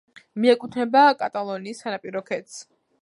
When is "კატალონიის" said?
1.19-1.83